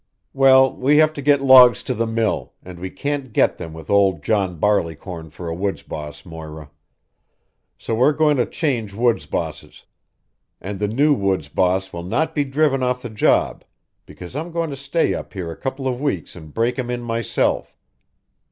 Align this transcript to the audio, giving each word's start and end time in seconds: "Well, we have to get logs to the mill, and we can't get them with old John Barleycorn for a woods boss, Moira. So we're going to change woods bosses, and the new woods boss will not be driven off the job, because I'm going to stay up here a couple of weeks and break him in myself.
"Well, 0.33 0.73
we 0.75 0.97
have 0.97 1.13
to 1.13 1.21
get 1.21 1.43
logs 1.43 1.83
to 1.83 1.93
the 1.93 2.07
mill, 2.07 2.53
and 2.63 2.79
we 2.79 2.89
can't 2.89 3.31
get 3.31 3.57
them 3.57 3.71
with 3.71 3.87
old 3.91 4.23
John 4.23 4.57
Barleycorn 4.57 5.29
for 5.29 5.47
a 5.47 5.53
woods 5.53 5.83
boss, 5.83 6.25
Moira. 6.25 6.71
So 7.77 7.93
we're 7.93 8.11
going 8.11 8.37
to 8.37 8.47
change 8.47 8.95
woods 8.95 9.27
bosses, 9.27 9.85
and 10.59 10.79
the 10.79 10.87
new 10.87 11.13
woods 11.13 11.49
boss 11.49 11.93
will 11.93 12.01
not 12.01 12.33
be 12.33 12.43
driven 12.43 12.81
off 12.81 13.03
the 13.03 13.11
job, 13.11 13.63
because 14.07 14.35
I'm 14.35 14.49
going 14.51 14.71
to 14.71 14.75
stay 14.75 15.13
up 15.13 15.33
here 15.33 15.51
a 15.51 15.55
couple 15.55 15.87
of 15.87 16.01
weeks 16.01 16.35
and 16.35 16.51
break 16.51 16.79
him 16.79 16.89
in 16.89 17.03
myself. 17.03 17.77